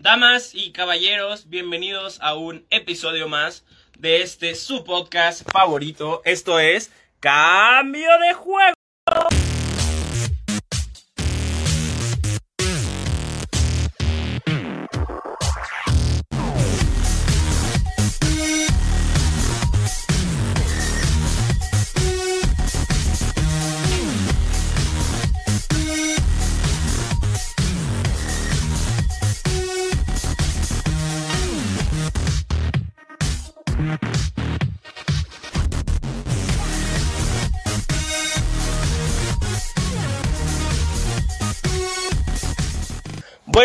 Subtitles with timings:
[0.00, 3.64] Damas y caballeros, bienvenidos a un episodio más
[3.98, 6.22] de este su podcast favorito.
[6.24, 8.77] Esto es Cambio de Juego.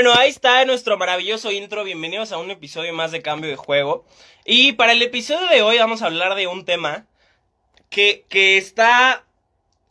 [0.03, 1.85] Bueno, ahí está nuestro maravilloso intro.
[1.85, 4.03] Bienvenidos a un episodio más de Cambio de Juego.
[4.43, 7.07] Y para el episodio de hoy vamos a hablar de un tema
[7.89, 9.23] que, que está...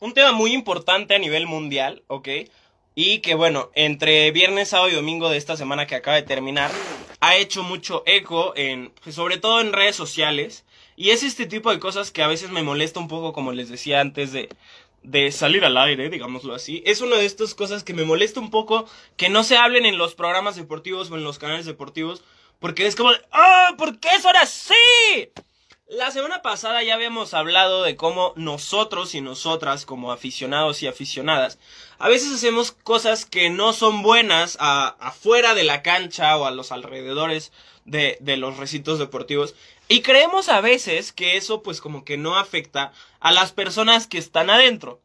[0.00, 2.28] Un tema muy importante a nivel mundial, ¿ok?
[2.94, 6.70] Y que bueno, entre viernes, sábado y domingo de esta semana que acaba de terminar,
[7.20, 10.66] ha hecho mucho eco en, sobre todo en redes sociales.
[10.94, 13.70] Y es este tipo de cosas que a veces me molesta un poco, como les
[13.70, 14.50] decía antes de,
[15.02, 18.50] de salir al aire, digámoslo así, es una de estas cosas que me molesta un
[18.50, 18.86] poco
[19.16, 22.22] que no se hablen en los programas deportivos o en los canales deportivos,
[22.60, 23.74] porque es como, ¡ah!
[23.76, 24.74] ¿Por qué son así?
[25.88, 31.58] La semana pasada ya habíamos hablado de cómo nosotros y nosotras, como aficionados y aficionadas,
[31.98, 36.50] a veces hacemos cosas que no son buenas a, afuera de la cancha o a
[36.50, 37.52] los alrededores
[37.84, 39.54] de, de los recintos deportivos.
[39.92, 44.16] Y creemos a veces que eso pues como que no afecta a las personas que
[44.16, 45.02] están adentro.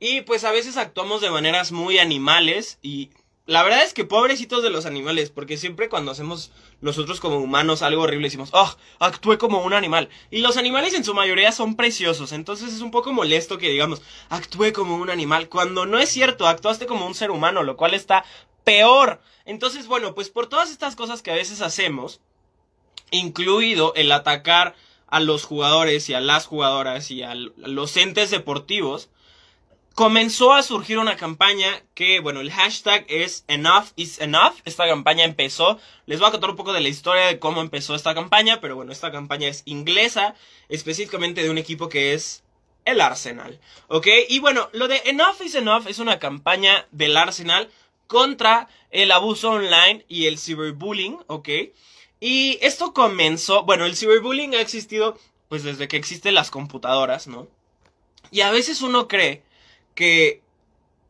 [0.00, 3.08] Y pues a veces actuamos de maneras muy animales y
[3.46, 7.80] la verdad es que pobrecitos de los animales, porque siempre cuando hacemos nosotros como humanos
[7.80, 10.10] algo horrible decimos, oh, actué como un animal.
[10.30, 14.02] Y los animales en su mayoría son preciosos, entonces es un poco molesto que digamos,
[14.28, 17.94] actué como un animal, cuando no es cierto, actuaste como un ser humano, lo cual
[17.94, 18.26] está
[18.62, 19.22] peor.
[19.46, 22.20] Entonces, bueno, pues por todas estas cosas que a veces hacemos,
[23.10, 24.74] incluido el atacar
[25.06, 29.08] a los jugadores y a las jugadoras y a los entes deportivos,
[29.94, 34.54] comenzó a surgir una campaña que, bueno, el hashtag es Enough is Enough.
[34.64, 37.96] Esta campaña empezó, les voy a contar un poco de la historia de cómo empezó
[37.96, 40.36] esta campaña, pero bueno, esta campaña es inglesa,
[40.68, 42.44] específicamente de un equipo que es
[42.84, 44.06] el Arsenal, ¿ok?
[44.28, 47.68] Y bueno, lo de Enough is Enough es una campaña del Arsenal
[48.06, 51.48] contra el abuso online y el cyberbullying, ¿ok?
[52.20, 55.18] Y esto comenzó, bueno, el cyberbullying ha existido
[55.48, 57.48] pues desde que existen las computadoras, ¿no?
[58.30, 59.42] Y a veces uno cree
[59.94, 60.42] que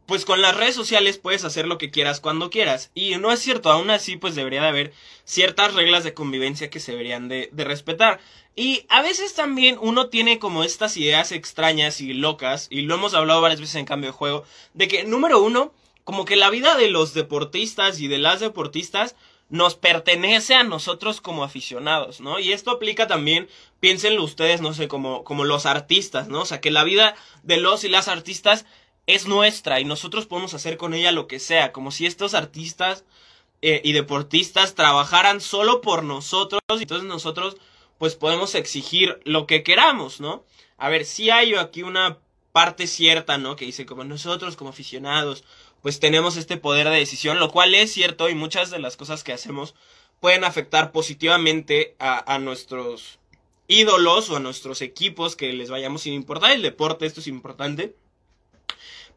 [0.07, 2.91] pues con las redes sociales puedes hacer lo que quieras cuando quieras.
[2.95, 4.93] Y no es cierto, aún así pues debería de haber
[5.25, 8.19] ciertas reglas de convivencia que se deberían de, de, respetar.
[8.57, 13.13] Y a veces también uno tiene como estas ideas extrañas y locas, y lo hemos
[13.13, 15.75] hablado varias veces en cambio de juego, de que número uno,
[16.05, 19.15] como que la vida de los deportistas y de las deportistas
[19.49, 22.39] nos pertenece a nosotros como aficionados, ¿no?
[22.39, 23.49] Y esto aplica también,
[23.81, 26.43] piénsenlo ustedes, no sé, como, como los artistas, ¿no?
[26.43, 28.67] O sea, que la vida de los y las artistas
[29.07, 33.05] es nuestra y nosotros podemos hacer con ella lo que sea, como si estos artistas
[33.63, 37.57] eh, y deportistas trabajaran solo por nosotros, y entonces nosotros
[37.97, 40.45] pues podemos exigir lo que queramos, ¿no?
[40.77, 42.19] A ver, si hay aquí una
[42.53, 43.57] parte cierta, ¿no?
[43.57, 45.43] Que dice como nosotros como aficionados
[45.83, 49.25] pues tenemos este poder de decisión, lo cual es cierto y muchas de las cosas
[49.25, 49.75] que hacemos
[50.21, 53.19] pueden afectar positivamente a, a nuestros
[53.69, 57.94] ídolos o a nuestros equipos que les vayamos sin importar el deporte, esto es importante.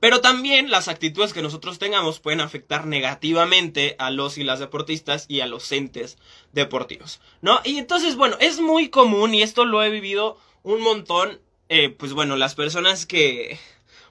[0.01, 5.25] Pero también las actitudes que nosotros tengamos pueden afectar negativamente a los y las deportistas
[5.27, 6.17] y a los entes
[6.53, 7.59] deportivos, ¿no?
[7.63, 11.39] Y entonces, bueno, es muy común y esto lo he vivido un montón,
[11.69, 13.59] eh, pues bueno, las personas que,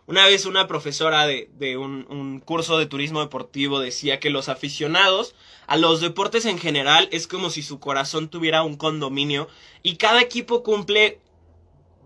[0.07, 4.49] una vez una profesora de, de un, un, curso de turismo deportivo decía que los
[4.49, 5.35] aficionados
[5.67, 9.49] a los deportes en general es como si su corazón tuviera un condominio
[9.83, 11.19] y cada equipo cumple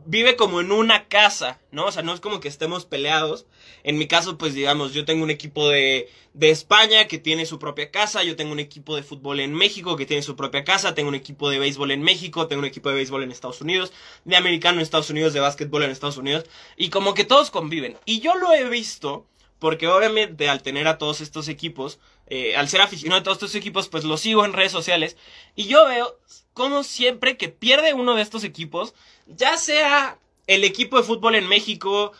[0.06, 1.86] vive como en una casa, ¿no?
[1.86, 3.46] O sea, no es como que estemos peleados.
[3.82, 7.58] En mi caso, pues digamos, yo tengo un equipo de, de España que tiene su
[7.58, 10.94] propia casa, yo tengo un equipo de fútbol en México que tiene su propia casa,
[10.94, 13.92] tengo un equipo de béisbol en México, tengo un equipo de béisbol en Estados Unidos,
[14.24, 16.44] de americano en Estados Unidos, de básquetbol en Estados Unidos,
[16.76, 17.96] y como que todos conviven.
[18.04, 19.26] Y yo lo he visto,
[19.58, 23.54] porque obviamente al tener a todos estos equipos, eh, al ser aficionado a todos estos
[23.54, 25.16] equipos, pues los sigo en redes sociales,
[25.54, 26.18] y yo veo
[26.54, 28.94] como siempre que pierde uno de estos equipos,
[29.26, 32.12] ya sea el equipo de fútbol en México,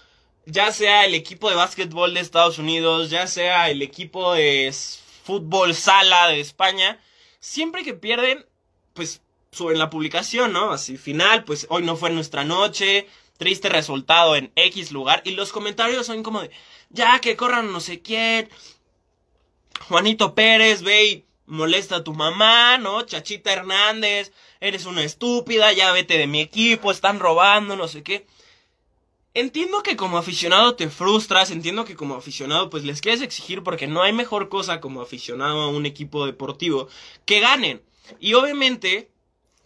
[0.45, 4.75] ya sea el equipo de básquetbol de Estados Unidos, ya sea el equipo de
[5.23, 7.01] fútbol sala de España,
[7.41, 8.45] siempre que pierden,
[8.93, 9.23] pues
[9.53, 10.73] suben la publicación, ¿no?
[10.73, 13.07] Así final, pues hoy no fue nuestra noche,
[13.39, 16.51] triste resultado en X lugar, y los comentarios son como de,
[16.91, 18.49] ya que corran no sé quién,
[19.89, 23.03] Juanito Pérez, ve y molesta a tu mamá, ¿no?
[23.03, 28.27] Chachita Hernández, eres una estúpida, ya vete de mi equipo, están robando, no sé qué.
[29.35, 33.89] Entiendo que como aficionado te frustras, entiendo que como aficionado pues les quieres exigir porque
[33.89, 36.89] no hay mejor cosa como aficionado a un equipo deportivo
[37.25, 37.83] que ganen.
[38.21, 39.11] Y obviamente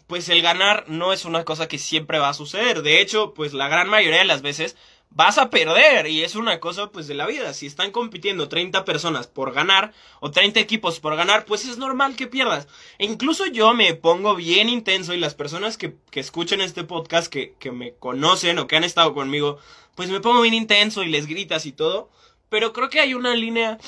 [0.08, 2.80] pues el ganar no es una cosa que siempre va a suceder.
[2.82, 4.74] De hecho, pues la gran mayoría de las veces
[5.10, 7.54] vas a perder y es una cosa pues de la vida.
[7.54, 12.16] Si están compitiendo 30 personas por ganar o 30 equipos por ganar, pues es normal
[12.16, 12.68] que pierdas.
[12.98, 17.28] E incluso yo me pongo bien intenso y las personas que, que escuchen este podcast,
[17.28, 19.58] que, que me conocen o que han estado conmigo,
[19.94, 22.10] pues me pongo bien intenso y les gritas y todo.
[22.48, 23.78] Pero creo que hay una línea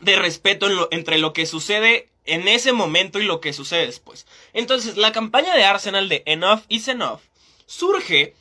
[0.00, 4.26] de respeto entre lo que sucede en ese momento y lo que sucede después.
[4.52, 7.20] Entonces, la campaña de Arsenal de Enough is Enough
[7.66, 8.34] surge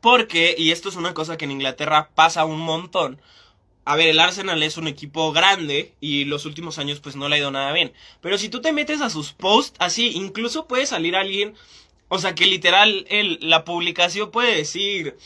[0.00, 3.20] porque, y esto es una cosa que en Inglaterra pasa un montón,
[3.84, 7.36] a ver, el Arsenal es un equipo grande y los últimos años pues no le
[7.36, 7.92] ha ido nada bien.
[8.20, 11.54] Pero si tú te metes a sus posts, así, incluso puede salir alguien,
[12.08, 15.16] o sea que literal el, la publicación puede decir,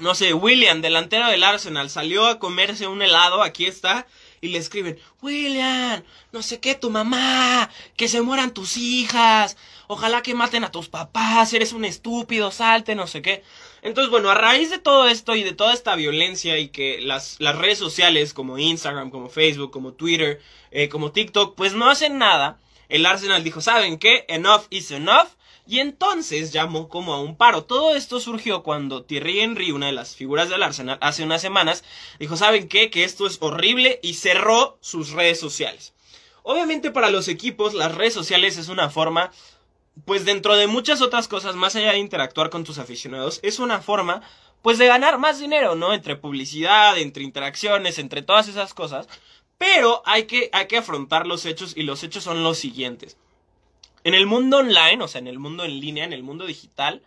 [0.00, 4.06] no sé, William, delantero del Arsenal, salió a comerse un helado, aquí está,
[4.40, 6.02] y le escriben, William,
[6.32, 9.56] no sé qué, tu mamá, que se mueran tus hijas,
[9.86, 13.42] ojalá que maten a tus papás, eres un estúpido, salte, no sé qué.
[13.82, 17.36] Entonces, bueno, a raíz de todo esto y de toda esta violencia y que las,
[17.38, 20.40] las redes sociales como Instagram, como Facebook, como Twitter,
[20.70, 22.58] eh, como TikTok, pues no hacen nada,
[22.88, 24.24] el Arsenal dijo, ¿saben qué?
[24.28, 25.28] Enough is enough.
[25.70, 27.62] Y entonces llamó como a un paro.
[27.62, 31.84] Todo esto surgió cuando Thierry Henry, una de las figuras del Arsenal, hace unas semanas,
[32.18, 32.90] dijo, ¿saben qué?
[32.90, 35.94] Que esto es horrible y cerró sus redes sociales.
[36.42, 39.30] Obviamente para los equipos las redes sociales es una forma,
[40.06, 43.80] pues dentro de muchas otras cosas, más allá de interactuar con tus aficionados, es una
[43.80, 44.22] forma,
[44.62, 45.94] pues de ganar más dinero, ¿no?
[45.94, 49.06] Entre publicidad, entre interacciones, entre todas esas cosas.
[49.56, 53.16] Pero hay que, hay que afrontar los hechos y los hechos son los siguientes.
[54.04, 57.02] En el mundo online, o sea, en el mundo en línea, en el mundo digital,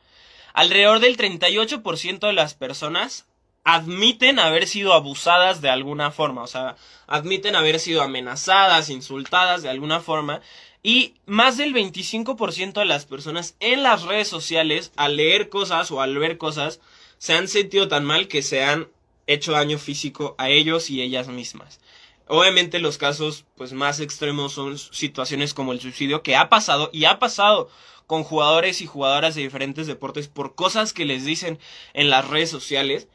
[0.54, 3.26] alrededor del 38% de las personas
[3.64, 6.76] admiten haber sido abusadas de alguna forma, o sea,
[7.08, 10.42] admiten haber sido amenazadas, insultadas de alguna forma,
[10.84, 16.02] y más del 25% de las personas en las redes sociales, al leer cosas o
[16.02, 16.82] al ver cosas,
[17.18, 18.90] se han sentido tan mal que se han
[19.28, 21.80] hecho daño físico a ellos y ellas mismas.
[22.28, 27.06] Obviamente los casos pues más extremos son situaciones como el suicidio que ha pasado y
[27.06, 27.70] ha pasado
[28.08, 31.60] con jugadores y jugadoras de diferentes deportes por cosas que les dicen
[31.94, 33.08] en las redes sociales.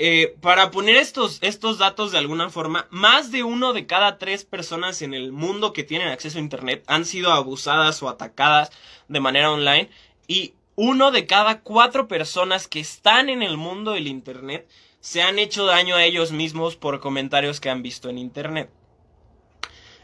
[0.00, 4.44] Eh, para poner estos, estos datos de alguna forma, más de uno de cada tres
[4.44, 8.70] personas en el mundo que tienen acceso a Internet han sido abusadas o atacadas
[9.08, 9.90] de manera online
[10.28, 14.68] y uno de cada cuatro personas que están en el mundo del Internet
[15.08, 18.68] se han hecho daño a ellos mismos por comentarios que han visto en internet.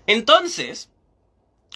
[0.07, 0.89] Entonces,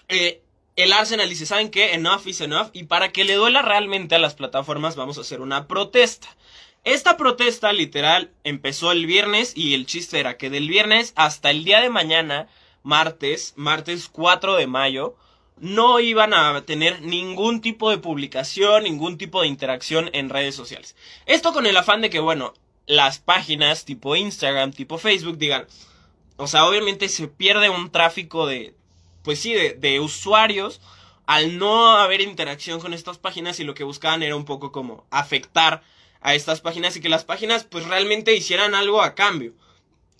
[0.08, 0.40] eh,
[0.76, 1.92] el Arsenal dice, ¿saben qué?
[1.92, 2.70] Enough is enough.
[2.72, 6.26] Y para que le duela realmente a las plataformas, vamos a hacer una protesta.
[6.84, 11.64] Esta protesta literal empezó el viernes y el chiste era que del viernes hasta el
[11.64, 12.48] día de mañana,
[12.82, 15.16] martes, martes 4 de mayo,
[15.58, 20.96] no iban a tener ningún tipo de publicación, ningún tipo de interacción en redes sociales.
[21.26, 22.54] Esto con el afán de que, bueno,
[22.88, 25.66] las páginas tipo Instagram, tipo Facebook digan,
[26.36, 28.74] o sea, obviamente se pierde un tráfico de,
[29.22, 30.80] pues sí, de, de usuarios
[31.26, 35.06] al no haber interacción con estas páginas y lo que buscaban era un poco como
[35.10, 35.82] afectar
[36.22, 39.52] a estas páginas y que las páginas pues realmente hicieran algo a cambio.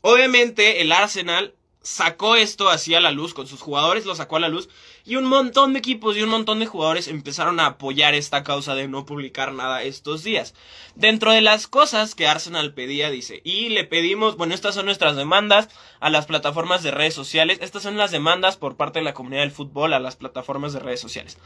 [0.02, 1.54] Obviamente el Arsenal
[1.88, 4.68] sacó esto así a la luz, con sus jugadores lo sacó a la luz
[5.06, 8.74] y un montón de equipos y un montón de jugadores empezaron a apoyar esta causa
[8.74, 10.54] de no publicar nada estos días.
[10.96, 15.16] Dentro de las cosas que Arsenal pedía, dice, y le pedimos, bueno, estas son nuestras
[15.16, 19.14] demandas a las plataformas de redes sociales, estas son las demandas por parte de la
[19.14, 21.38] comunidad del fútbol a las plataformas de redes sociales.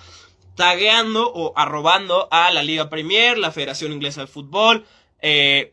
[0.56, 4.86] Tagueando o arrobando a la Liga Premier, la Federación Inglesa de Fútbol,
[5.20, 5.72] eh,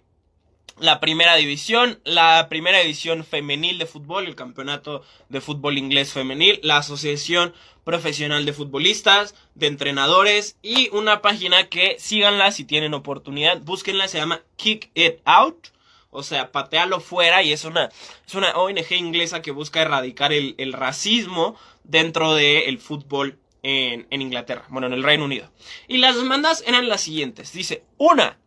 [0.80, 6.60] la primera división, la primera división femenil de fútbol, el campeonato de fútbol inglés femenil,
[6.64, 13.62] la asociación profesional de futbolistas, de entrenadores y una página que síganla si tienen oportunidad,
[13.62, 15.70] búsquenla, se llama Kick It Out,
[16.12, 17.90] o sea, patealo fuera y es una,
[18.26, 24.66] es una ONG inglesa que busca erradicar el, racismo dentro del fútbol en, en Inglaterra,
[24.70, 25.52] bueno, en el Reino Unido.
[25.88, 28.40] Y las demandas eran las siguientes, dice, una,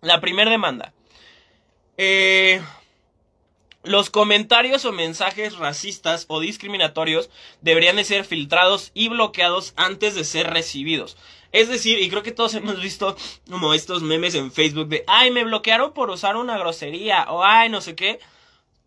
[0.00, 0.94] la primera demanda,
[1.98, 2.62] eh,
[3.84, 7.28] los comentarios o mensajes racistas o discriminatorios
[7.60, 11.18] deberían de ser filtrados y bloqueados antes de ser recibidos.
[11.52, 13.16] Es decir, y creo que todos hemos visto
[13.50, 17.68] como estos memes en Facebook de, ay, me bloquearon por usar una grosería o ay,
[17.68, 18.18] no sé qué.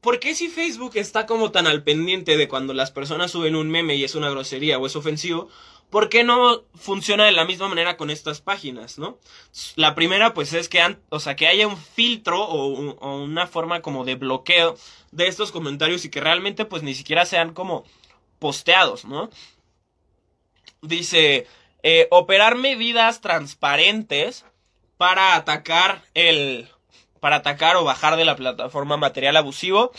[0.02, 3.70] ¿por qué si Facebook está como tan al pendiente de cuando las personas suben un
[3.70, 5.48] meme y es una grosería o es ofensivo?
[5.92, 9.20] ¿Por qué no funciona de la misma manera con estas páginas, no?
[9.76, 14.06] La primera, pues, es que, o sea, que haya un filtro o, una forma como
[14.06, 14.78] de bloqueo
[15.12, 17.84] de estos comentarios y que realmente, pues, ni siquiera sean como
[18.40, 19.30] posteados, ¿no?
[20.82, 21.46] Dice,
[21.84, 24.46] eh, operar medidas transparentes
[24.96, 26.70] para atacar el,
[27.20, 29.92] para atacar o bajar de la plataforma material abusivo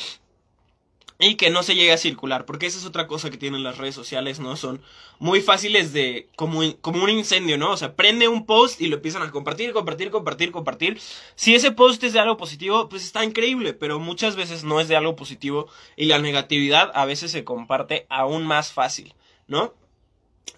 [1.23, 3.79] y que no se llegue a circular, porque esa es otra cosa que tienen las
[3.79, 4.57] redes sociales, ¿no?
[4.57, 4.83] Son
[5.21, 7.71] muy fáciles de, como, como un incendio, ¿no?
[7.71, 11.01] O sea, prende un post y lo empiezan a compartir, compartir, compartir, compartir.
[11.37, 14.89] Si ese post es de algo positivo, pues está increíble, pero muchas veces no es
[14.89, 19.15] de algo positivo y la negatividad a veces se comparte aún más fácil,
[19.47, 19.75] ¿no?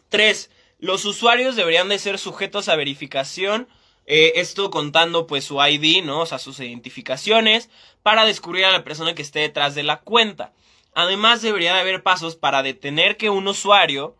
[0.08, 3.68] Tres, los usuarios deberían de ser sujetos a verificación
[4.06, 6.20] eh, esto contando pues su ID, ¿no?
[6.20, 7.70] O sea, sus identificaciones
[8.02, 10.52] para descubrir a la persona que esté detrás de la cuenta.
[10.94, 14.16] Además, debería de haber pasos para detener que un usuario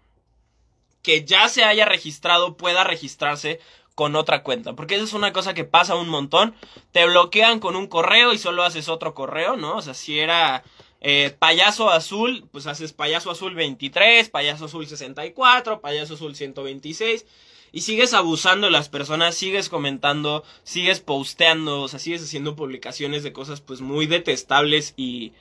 [1.03, 3.61] que ya se haya registrado pueda registrarse
[3.95, 4.73] con otra cuenta.
[4.73, 6.55] Porque eso es una cosa que pasa un montón.
[6.93, 9.77] Te bloquean con un correo y solo haces otro correo, ¿no?
[9.77, 10.65] O sea, si era
[11.01, 17.27] eh, payaso azul, pues haces payaso azul 23, payaso azul 64, payaso azul 126
[17.75, 23.25] y sigues abusando de las personas, sigues comentando, sigues posteando, o sea, sigues haciendo publicaciones
[23.25, 25.33] de cosas pues muy detestables y,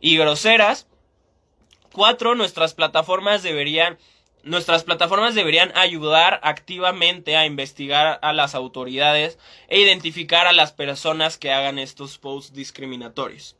[0.00, 0.88] y groseras.
[1.92, 3.96] Cuatro, nuestras plataformas deberían
[4.42, 11.38] Nuestras plataformas deberían ayudar activamente a investigar a las autoridades e identificar a las personas
[11.38, 13.57] que hagan estos posts discriminatorios.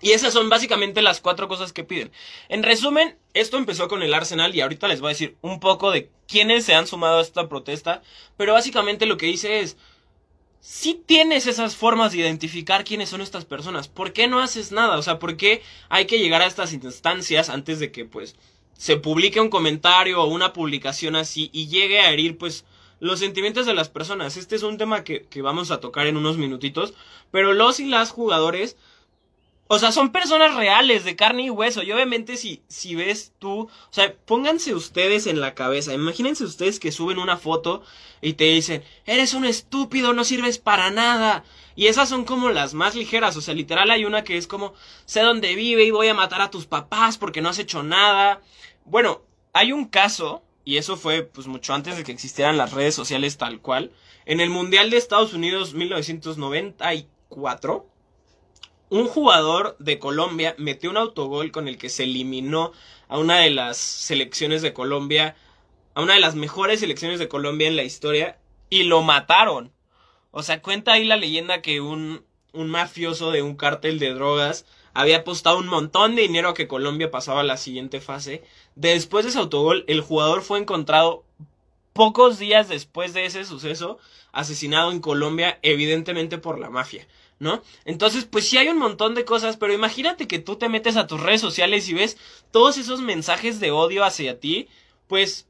[0.00, 2.12] Y esas son básicamente las cuatro cosas que piden.
[2.48, 5.90] En resumen, esto empezó con el Arsenal y ahorita les voy a decir un poco
[5.90, 8.02] de quiénes se han sumado a esta protesta,
[8.36, 9.76] pero básicamente lo que dice es,
[10.60, 14.98] si tienes esas formas de identificar quiénes son estas personas, ¿por qué no haces nada?
[14.98, 18.36] O sea, ¿por qué hay que llegar a estas instancias antes de que pues
[18.76, 22.64] se publique un comentario o una publicación así y llegue a herir pues
[23.00, 24.36] los sentimientos de las personas?
[24.36, 26.92] Este es un tema que, que vamos a tocar en unos minutitos,
[27.30, 28.76] pero los y las jugadores
[29.70, 31.82] o sea, son personas reales, de carne y hueso.
[31.82, 35.92] Y obviamente si, si ves tú, o sea, pónganse ustedes en la cabeza.
[35.92, 37.82] Imagínense ustedes que suben una foto
[38.22, 41.44] y te dicen, eres un estúpido, no sirves para nada.
[41.76, 43.36] Y esas son como las más ligeras.
[43.36, 44.72] O sea, literal hay una que es como,
[45.04, 48.40] sé dónde vive y voy a matar a tus papás porque no has hecho nada.
[48.86, 49.20] Bueno,
[49.52, 53.36] hay un caso, y eso fue pues mucho antes de que existieran las redes sociales
[53.36, 53.92] tal cual.
[54.24, 57.97] En el Mundial de Estados Unidos 1994
[58.90, 62.72] un jugador de Colombia metió un autogol con el que se eliminó
[63.08, 65.36] a una de las selecciones de Colombia,
[65.94, 68.38] a una de las mejores selecciones de Colombia en la historia,
[68.70, 69.72] y lo mataron.
[70.30, 74.66] O sea, cuenta ahí la leyenda que un, un mafioso de un cártel de drogas
[74.94, 78.42] había apostado un montón de dinero a que Colombia pasaba a la siguiente fase.
[78.74, 81.24] Después de ese autogol, el jugador fue encontrado
[81.92, 83.98] pocos días después de ese suceso,
[84.32, 87.06] asesinado en Colombia, evidentemente por la mafia.
[87.38, 87.62] ¿No?
[87.84, 91.06] Entonces, pues sí hay un montón de cosas, pero imagínate que tú te metes a
[91.06, 92.16] tus redes sociales y ves
[92.50, 94.68] todos esos mensajes de odio hacia ti,
[95.06, 95.46] pues,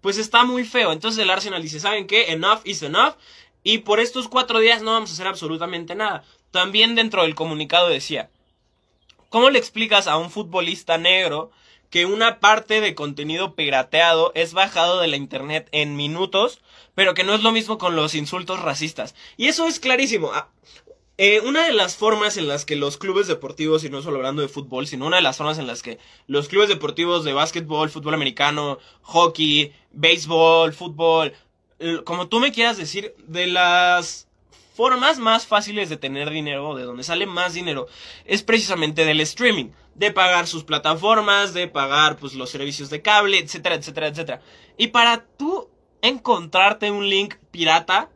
[0.00, 0.92] pues está muy feo.
[0.92, 2.32] Entonces el Arsenal dice, ¿saben qué?
[2.32, 3.14] Enough is enough.
[3.62, 6.24] Y por estos cuatro días no vamos a hacer absolutamente nada.
[6.50, 8.30] También dentro del comunicado decía,
[9.28, 11.50] ¿cómo le explicas a un futbolista negro
[11.90, 16.60] que una parte de contenido pirateado es bajado de la internet en minutos,
[16.94, 19.14] pero que no es lo mismo con los insultos racistas?
[19.36, 20.30] Y eso es clarísimo.
[21.16, 24.42] Eh, una de las formas en las que los clubes deportivos, y no solo hablando
[24.42, 27.88] de fútbol, sino una de las formas en las que los clubes deportivos de básquetbol,
[27.88, 31.32] fútbol americano, hockey, béisbol, fútbol,
[32.04, 34.26] como tú me quieras decir, de las
[34.74, 37.86] formas más fáciles de tener dinero, de donde sale más dinero,
[38.24, 43.38] es precisamente del streaming, de pagar sus plataformas, de pagar pues los servicios de cable,
[43.38, 44.42] etcétera, etcétera, etcétera.
[44.76, 45.68] Y para tú
[46.02, 48.10] encontrarte un link pirata,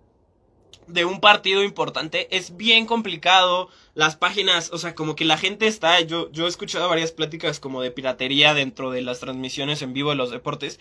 [0.88, 3.68] de un partido importante es bien complicado.
[3.94, 7.60] Las páginas, o sea, como que la gente está, yo, yo he escuchado varias pláticas
[7.60, 10.80] como de piratería dentro de las transmisiones en vivo de los deportes.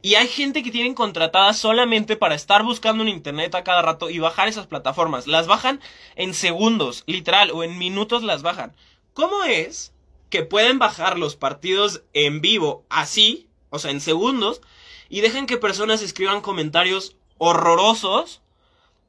[0.00, 4.10] Y hay gente que tienen contratada solamente para estar buscando en internet a cada rato
[4.10, 5.26] y bajar esas plataformas.
[5.26, 5.80] Las bajan
[6.14, 8.76] en segundos, literal, o en minutos las bajan.
[9.12, 9.92] ¿Cómo es
[10.30, 14.60] que pueden bajar los partidos en vivo así, o sea, en segundos,
[15.08, 18.42] y dejen que personas escriban comentarios horrorosos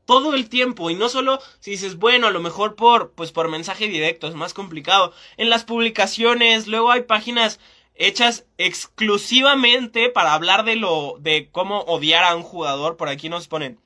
[0.09, 3.47] todo el tiempo y no solo si dices, bueno, a lo mejor por pues por
[3.47, 5.13] mensaje directo es más complicado.
[5.37, 7.59] En las publicaciones, luego hay páginas
[7.93, 13.47] hechas exclusivamente para hablar de lo de cómo odiar a un jugador, por aquí nos
[13.47, 13.79] ponen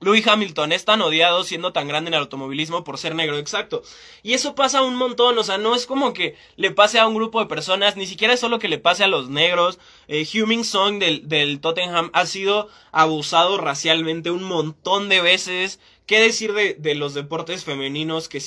[0.00, 3.82] Louis Hamilton es tan odiado siendo tan grande en el automovilismo por ser negro, exacto.
[4.22, 7.14] Y eso pasa un montón, o sea, no es como que le pase a un
[7.14, 9.78] grupo de personas, ni siquiera es solo que le pase a los negros.
[10.08, 10.26] Eh,
[10.64, 15.80] Song del, del Tottenham ha sido abusado racialmente un montón de veces.
[16.04, 18.40] ¿Qué decir de, de los deportes femeninos que,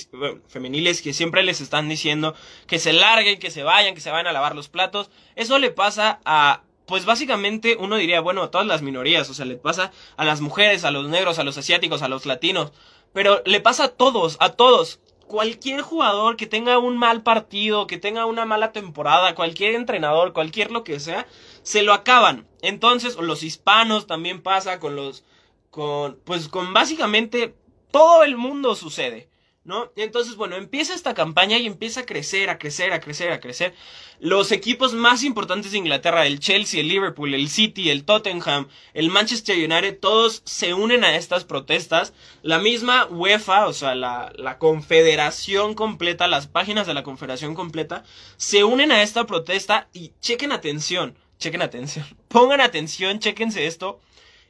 [0.48, 2.36] femeniles que siempre les están diciendo
[2.68, 5.10] que se larguen, que se vayan, que se vayan a lavar los platos?
[5.36, 9.46] Eso le pasa a pues básicamente uno diría, bueno, a todas las minorías, o sea,
[9.46, 12.74] le pasa a las mujeres, a los negros, a los asiáticos, a los latinos,
[13.14, 15.00] pero le pasa a todos, a todos.
[15.28, 20.72] Cualquier jugador que tenga un mal partido, que tenga una mala temporada, cualquier entrenador, cualquier
[20.72, 21.28] lo que sea,
[21.62, 22.48] se lo acaban.
[22.64, 25.24] Entonces, los hispanos también pasa con los,
[25.70, 27.56] con, pues con básicamente
[27.92, 29.29] todo el mundo sucede.
[29.64, 29.92] ¿No?
[29.96, 33.76] Entonces, bueno, empieza esta campaña y empieza a crecer, a crecer, a crecer, a crecer.
[34.20, 39.10] Los equipos más importantes de Inglaterra, el Chelsea, el Liverpool, el City, el Tottenham, el
[39.10, 42.14] Manchester United, todos se unen a estas protestas.
[42.42, 48.04] La misma UEFA, o sea, la, la confederación completa, las páginas de la confederación completa,
[48.38, 54.00] se unen a esta protesta y chequen atención, chequen atención, pongan atención, chequense esto.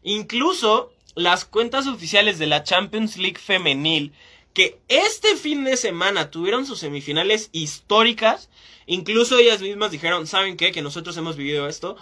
[0.03, 4.13] Incluso las cuentas oficiales de la Champions League femenil
[4.53, 8.50] que este fin de semana tuvieron sus semifinales históricas.
[8.86, 10.72] Incluso ellas mismas dijeron, ¿saben qué?
[10.72, 11.96] Que nosotros hemos vivido esto.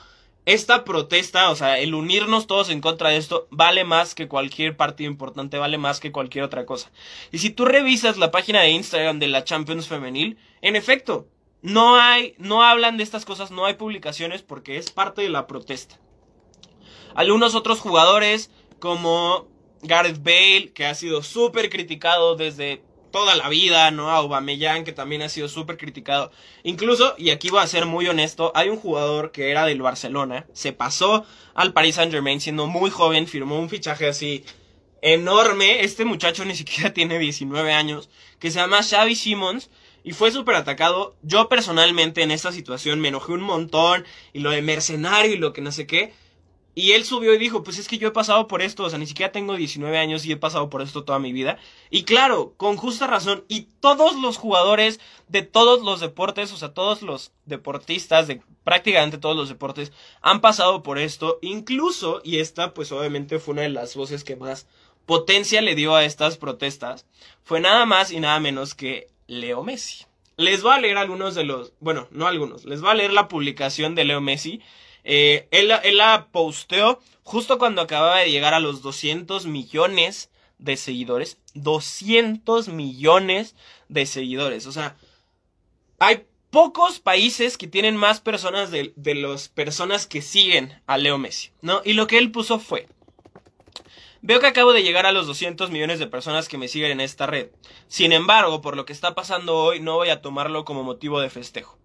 [0.45, 4.77] Esta protesta, o sea, el unirnos todos en contra de esto, vale más que cualquier
[4.77, 6.89] partido importante, vale más que cualquier otra cosa.
[7.33, 11.27] Y si tú revisas la página de Instagram de la Champions Femenil, en efecto,
[11.61, 15.47] no hay, no hablan de estas cosas, no hay publicaciones porque es parte de la
[15.47, 15.99] protesta.
[17.13, 18.49] Algunos otros jugadores,
[18.79, 19.49] como
[19.81, 22.81] Gareth Bale, que ha sido súper criticado desde
[23.11, 24.09] toda la vida, ¿no?
[24.09, 26.31] A Aubameyang, que también ha sido súper criticado.
[26.63, 30.45] Incluso, y aquí voy a ser muy honesto, hay un jugador que era del Barcelona,
[30.53, 34.43] se pasó al Paris Saint Germain siendo muy joven, firmó un fichaje así
[35.01, 39.69] enorme, este muchacho ni siquiera tiene 19 años, que se llama Xavi Simons,
[40.03, 41.17] y fue súper atacado.
[41.21, 45.53] Yo personalmente en esta situación me enojé un montón, y lo de mercenario y lo
[45.53, 46.13] que no sé qué.
[46.77, 48.99] Y él subió y dijo, pues es que yo he pasado por esto, o sea,
[48.99, 51.57] ni siquiera tengo 19 años y he pasado por esto toda mi vida.
[51.89, 56.75] Y claro, con justa razón, y todos los jugadores de todos los deportes, o sea,
[56.75, 62.75] todos los deportistas de prácticamente todos los deportes han pasado por esto, incluso, y esta
[62.75, 64.67] pues obviamente fue una de las voces que más
[65.07, 67.07] potencia le dio a estas protestas,
[67.43, 70.05] fue nada más y nada menos que Leo Messi.
[70.35, 73.27] Les voy a leer algunos de los, bueno, no algunos, les voy a leer la
[73.27, 74.61] publicación de Leo Messi
[75.03, 81.37] eh, él, la posteó justo cuando acababa de llegar a los 200 millones de seguidores.
[81.53, 83.55] 200 millones
[83.89, 84.65] de seguidores.
[84.65, 84.95] O sea,
[85.99, 91.51] hay pocos países que tienen más personas de, las personas que siguen a Leo Messi,
[91.61, 91.81] ¿no?
[91.83, 92.87] Y lo que él puso fue,
[94.21, 97.01] Veo que acabo de llegar a los 200 millones de personas que me siguen en
[97.01, 97.49] esta red.
[97.87, 101.29] Sin embargo, por lo que está pasando hoy, no voy a tomarlo como motivo de
[101.29, 101.77] festejo.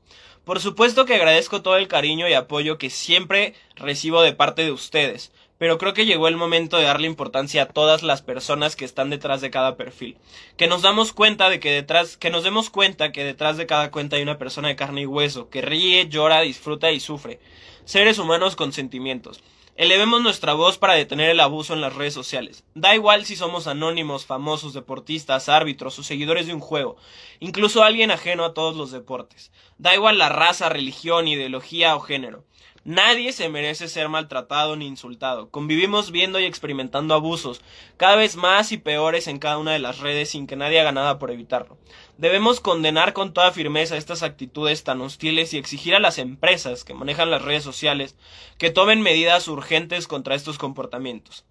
[0.44, 4.72] Por supuesto que agradezco todo el cariño y apoyo que siempre recibo de parte de
[4.72, 8.84] ustedes, pero creo que llegó el momento de darle importancia a todas las personas que
[8.84, 10.16] están detrás de cada perfil.
[10.56, 13.92] Que nos damos cuenta de que detrás, que nos demos cuenta que detrás de cada
[13.92, 17.38] cuenta hay una persona de carne y hueso, que ríe, llora, disfruta y sufre.
[17.84, 19.44] Seres humanos con sentimientos.
[19.74, 22.62] Elevemos nuestra voz para detener el abuso en las redes sociales.
[22.74, 26.98] Da igual si somos anónimos, famosos, deportistas, árbitros o seguidores de un juego,
[27.40, 29.50] incluso alguien ajeno a todos los deportes.
[29.78, 32.44] Da igual la raza, religión, ideología o género.
[32.84, 35.50] Nadie se merece ser maltratado ni insultado.
[35.50, 37.62] Convivimos viendo y experimentando abusos,
[37.96, 40.90] cada vez más y peores en cada una de las redes sin que nadie haga
[40.90, 41.78] nada por evitarlo.
[42.18, 46.94] Debemos condenar con toda firmeza estas actitudes tan hostiles y exigir a las empresas que
[46.94, 48.16] manejan las redes sociales
[48.58, 51.44] que tomen medidas urgentes contra estos comportamientos.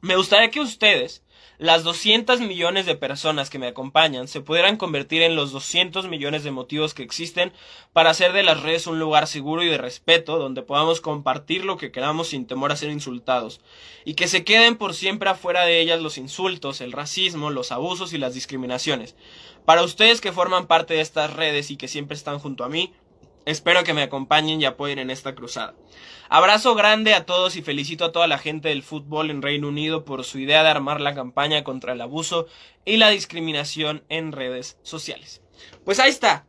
[0.00, 1.24] Me gustaría que ustedes,
[1.58, 6.44] las 200 millones de personas que me acompañan se pudieran convertir en los 200 millones
[6.44, 7.52] de motivos que existen
[7.92, 11.76] para hacer de las redes un lugar seguro y de respeto donde podamos compartir lo
[11.76, 13.60] que queramos sin temor a ser insultados
[14.04, 18.12] y que se queden por siempre afuera de ellas los insultos, el racismo, los abusos
[18.12, 19.16] y las discriminaciones.
[19.64, 22.92] Para ustedes que forman parte de estas redes y que siempre están junto a mí,
[23.48, 25.74] Espero que me acompañen y apoyen en esta cruzada.
[26.28, 30.04] Abrazo grande a todos y felicito a toda la gente del fútbol en Reino Unido
[30.04, 32.46] por su idea de armar la campaña contra el abuso
[32.84, 35.40] y la discriminación en redes sociales.
[35.86, 36.46] Pues ahí está.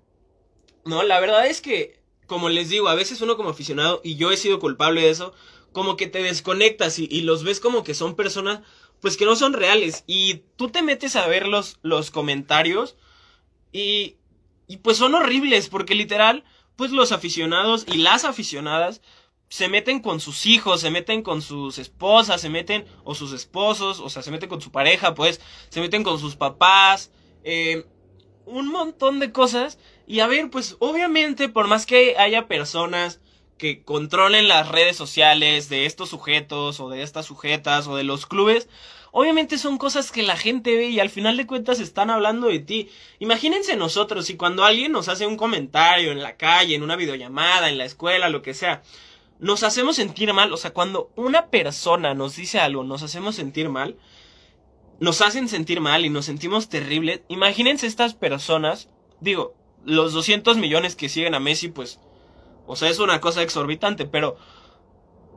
[0.84, 4.34] No, la verdad es que, como les digo, a veces uno como aficionado, y yo
[4.34, 5.34] he sido culpable de eso,
[5.72, 8.60] como que te desconectas y, los ves como que son personas,
[9.00, 10.04] pues que no son reales.
[10.06, 12.98] Y tú te metes a ver los, los comentarios
[13.72, 14.18] y,
[14.68, 16.44] y pues son horribles, porque literal
[16.80, 19.02] pues los aficionados y las aficionadas
[19.50, 24.00] se meten con sus hijos, se meten con sus esposas, se meten, o sus esposos,
[24.00, 27.12] o sea, se meten con su pareja, pues, se meten con sus papás,
[27.44, 27.86] eh,
[28.46, 29.78] un montón de cosas.
[30.08, 33.20] Y a ver, pues, obviamente, por más que haya personas
[33.58, 38.26] que controlen las redes sociales de estos sujetos, o de estas sujetas, o de los
[38.26, 38.70] clubes,
[39.12, 42.60] obviamente son cosas que la gente ve y al final de cuentas están hablando de
[42.60, 42.90] ti.
[43.20, 47.70] Imagínense nosotros, si cuando alguien nos hace un comentario en la calle, en una videollamada,
[47.70, 48.82] en la escuela, lo que sea,
[49.40, 53.70] nos hacemos sentir mal, o sea, cuando una persona nos dice algo, nos hacemos sentir
[53.70, 53.98] mal,
[55.00, 57.24] nos hacen sentir mal y nos sentimos terrible.
[57.30, 58.90] Imagínense estas personas,
[59.22, 62.00] digo, los 200 millones que siguen a Messi, pues,
[62.68, 64.38] o sea, es una cosa exorbitante, pero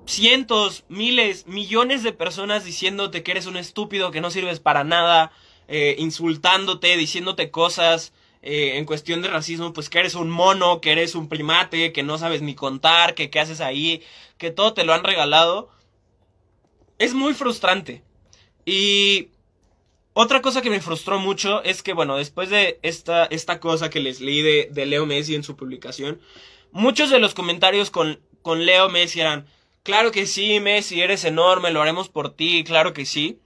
[0.07, 5.33] cientos, miles, millones de personas diciéndote que eres un estúpido, que no sirves para nada,
[5.69, 8.13] eh, insultándote, diciéndote cosas,
[8.43, 12.03] eh, en cuestión de racismo, pues que eres un mono, que eres un primate, que
[12.03, 14.03] no sabes ni contar, que qué haces ahí,
[14.37, 15.71] que todo te lo han regalado.
[16.99, 18.03] Es muy frustrante.
[18.65, 19.29] Y
[20.13, 24.01] otra cosa que me frustró mucho es que, bueno, después de esta, esta cosa que
[24.01, 26.21] les leí de, de Leo Messi en su publicación,
[26.73, 29.47] muchos de los comentarios con, con Leo Messi eran,
[29.83, 33.41] claro que sí, Messi, eres enorme, lo haremos por ti, claro que sí.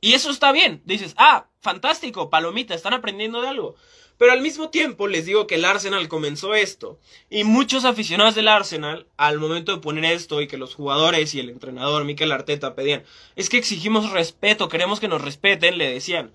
[0.00, 0.82] Y eso está bien.
[0.84, 3.74] Dices, ah, fantástico, palomita, están aprendiendo de algo.
[4.16, 6.98] Pero al mismo tiempo les digo que el Arsenal comenzó esto.
[7.30, 11.40] Y muchos aficionados del Arsenal, al momento de poner esto y que los jugadores y
[11.40, 13.04] el entrenador Mikel Arteta pedían,
[13.36, 16.32] es que exigimos respeto, queremos que nos respeten, le decían.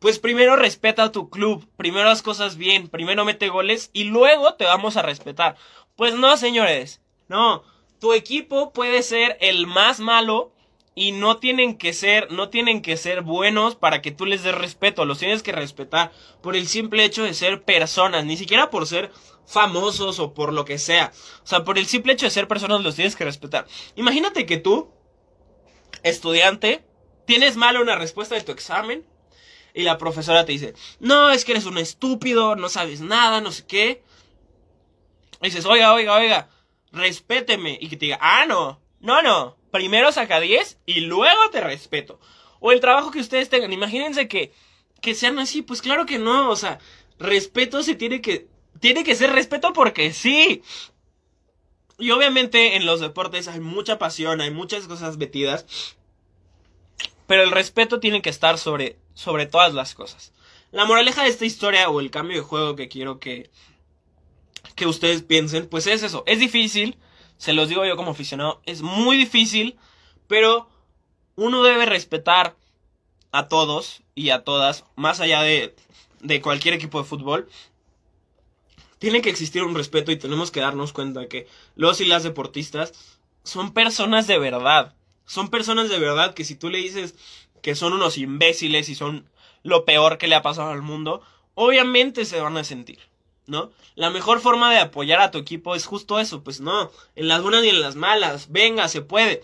[0.00, 4.54] Pues primero respeta a tu club, primero haz cosas bien, primero mete goles y luego
[4.54, 5.56] te vamos a respetar.
[5.94, 7.62] Pues no, señores, no.
[8.06, 10.52] Tu equipo puede ser el más malo
[10.94, 14.54] y no tienen que ser, no tienen que ser buenos para que tú les des
[14.54, 18.86] respeto, los tienes que respetar por el simple hecho de ser personas, ni siquiera por
[18.86, 19.10] ser
[19.44, 21.10] famosos o por lo que sea.
[21.42, 23.66] O sea, por el simple hecho de ser personas los tienes que respetar.
[23.96, 24.88] Imagínate que tú,
[26.04, 26.84] estudiante,
[27.24, 29.04] tienes mal una respuesta de tu examen
[29.74, 33.50] y la profesora te dice, no, es que eres un estúpido, no sabes nada, no
[33.50, 34.04] sé qué.
[35.42, 36.48] Y dices, oiga, oiga, oiga,
[36.92, 37.78] respéteme.
[37.80, 42.20] Y que te diga, ah, no, no, no, primero saca 10 y luego te respeto.
[42.60, 43.72] O el trabajo que ustedes tengan.
[43.72, 44.52] Imagínense que,
[45.00, 45.62] que sean así.
[45.62, 46.50] Pues claro que no.
[46.50, 46.78] O sea,
[47.18, 48.48] respeto se tiene que.
[48.80, 50.62] Tiene que ser respeto porque sí.
[51.98, 55.96] Y obviamente en los deportes hay mucha pasión, hay muchas cosas metidas.
[57.26, 60.32] Pero el respeto tiene que estar sobre, sobre todas las cosas.
[60.72, 63.50] La moraleja de esta historia o el cambio de juego que quiero que,
[64.74, 66.24] que ustedes piensen, pues es eso.
[66.26, 66.98] Es difícil,
[67.36, 69.76] se los digo yo como aficionado, es muy difícil,
[70.26, 70.68] pero
[71.36, 72.56] uno debe respetar
[73.32, 75.74] a todos y a todas, más allá de,
[76.20, 77.48] de cualquier equipo de fútbol.
[78.98, 83.18] Tiene que existir un respeto y tenemos que darnos cuenta que los y las deportistas
[83.44, 84.94] son personas de verdad.
[85.26, 87.14] Son personas de verdad que si tú le dices
[87.62, 89.28] que son unos imbéciles y son
[89.62, 91.22] lo peor que le ha pasado al mundo,
[91.54, 93.00] obviamente se van a sentir.
[93.46, 93.70] ¿No?
[93.94, 97.42] La mejor forma de apoyar a tu equipo es justo eso, pues no, en las
[97.42, 99.42] buenas y en las malas, venga, se puede.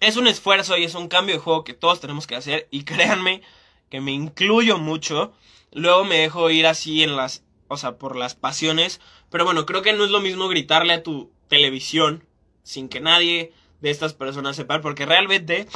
[0.00, 2.84] Es un esfuerzo y es un cambio de juego que todos tenemos que hacer y
[2.84, 3.42] créanme
[3.90, 5.32] que me incluyo mucho.
[5.72, 9.82] Luego me dejo ir así en las, o sea, por las pasiones, pero bueno, creo
[9.82, 12.24] que no es lo mismo gritarle a tu televisión
[12.62, 15.68] sin que nadie de estas personas sepa, porque realmente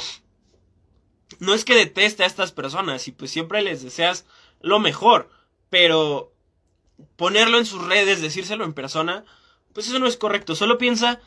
[1.39, 4.25] no es que deteste a estas personas y pues siempre les deseas
[4.61, 5.29] lo mejor,
[5.69, 6.33] pero
[7.15, 9.25] ponerlo en sus redes, decírselo en persona,
[9.73, 10.55] pues eso no es correcto.
[10.55, 11.19] Solo piensa,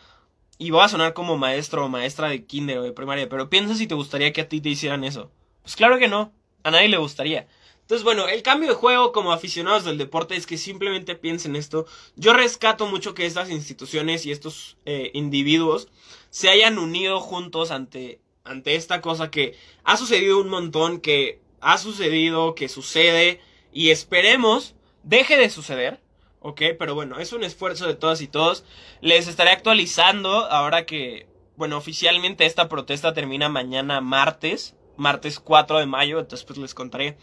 [0.59, 3.75] y voy a sonar como maestro o maestra de kinder o de primaria, pero piensa
[3.75, 5.31] si te gustaría que a ti te hicieran eso.
[5.63, 6.33] Pues claro que no,
[6.63, 7.49] a nadie le gustaría.
[7.81, 11.87] Entonces, bueno, el cambio de juego como aficionados del deporte es que simplemente piensen esto.
[12.17, 15.89] Yo rescato mucho que estas instituciones y estos eh, individuos
[16.31, 21.77] se hayan unido juntos ante, ante esta cosa que ha sucedido un montón, que ha
[21.77, 24.75] sucedido, que sucede, y esperemos
[25.05, 26.01] deje de suceder.
[26.41, 28.65] Ok, pero bueno, es un esfuerzo de todas y todos.
[29.01, 35.87] Les estaré actualizando ahora que, bueno, oficialmente esta protesta termina mañana martes, martes 4 de
[35.87, 37.17] mayo, entonces pues les contaré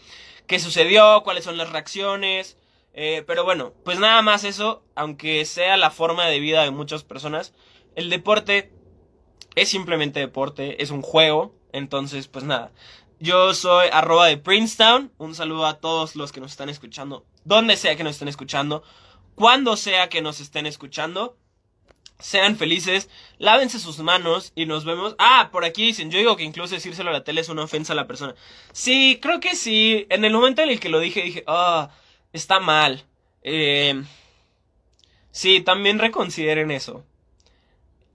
[0.46, 2.56] qué sucedió, cuáles son las reacciones.
[2.94, 7.04] Eh, pero bueno, pues nada más eso, aunque sea la forma de vida de muchas
[7.04, 7.54] personas,
[7.94, 8.72] el deporte
[9.54, 12.72] es simplemente deporte, es un juego, entonces pues nada.
[13.20, 17.76] Yo soy arroba de Princeton, un saludo a todos los que nos están escuchando donde
[17.76, 18.82] sea que nos estén escuchando,
[19.34, 21.36] cuando sea que nos estén escuchando.
[22.18, 25.16] Sean felices, lávense sus manos y nos vemos.
[25.18, 27.94] Ah, por aquí dicen, yo digo que incluso decírselo a la tele es una ofensa
[27.94, 28.36] a la persona.
[28.72, 30.06] Sí, creo que sí.
[30.08, 31.90] En el momento en el que lo dije, dije, ah,
[32.32, 33.04] está mal.
[33.42, 34.04] Eh,
[35.32, 37.04] Sí, también reconsideren eso.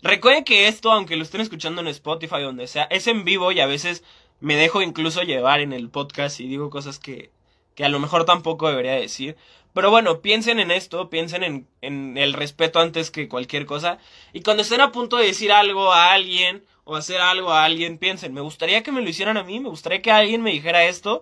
[0.03, 3.51] Recuerden que esto, aunque lo estén escuchando en Spotify o donde sea, es en vivo
[3.51, 4.03] y a veces
[4.39, 7.31] me dejo incluso llevar en el podcast y digo cosas que,
[7.77, 9.37] que a lo mejor tampoco debería decir.
[9.71, 13.99] Pero bueno, piensen en esto, piensen en, el respeto antes que cualquier cosa.
[14.33, 17.99] Y cuando estén a punto de decir algo a alguien o hacer algo a alguien,
[17.99, 20.85] piensen, me gustaría que me lo hicieran a mí, me gustaría que alguien me dijera
[20.85, 21.21] esto.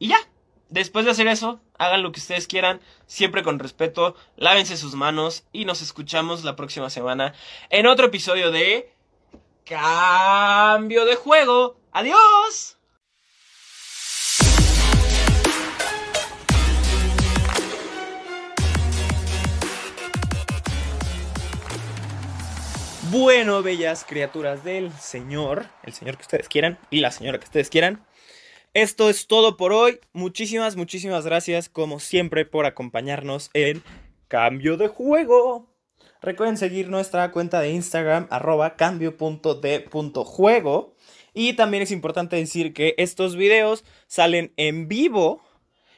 [0.00, 0.18] Y ya,
[0.70, 5.44] después de hacer eso, hagan lo que ustedes quieran, siempre con respeto, lávense sus manos
[5.52, 7.32] y nos escuchamos la próxima semana
[7.70, 8.92] en otro episodio de
[9.64, 11.76] Cambio de Juego.
[11.92, 12.81] Adiós.
[23.12, 27.68] Bueno, bellas criaturas del Señor, el Señor que ustedes quieran y la señora que ustedes
[27.68, 28.02] quieran.
[28.72, 30.00] Esto es todo por hoy.
[30.14, 33.82] Muchísimas, muchísimas gracias, como siempre, por acompañarnos en
[34.28, 35.68] Cambio de Juego.
[36.22, 40.96] Recuerden seguir nuestra cuenta de Instagram, arroba cambio.de.juego.
[41.34, 45.42] Y también es importante decir que estos videos salen en vivo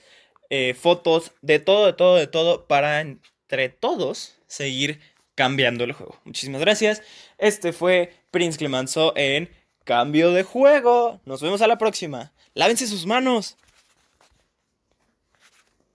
[0.50, 5.00] eh, fotos, de todo, de todo, de todo, para entre todos seguir
[5.34, 6.20] cambiando el juego.
[6.24, 7.02] Muchísimas gracias.
[7.38, 9.48] Este fue Prince Clemenceau en
[9.84, 11.20] Cambio de Juego.
[11.24, 12.32] Nos vemos a la próxima.
[12.54, 13.56] Lávense sus manos.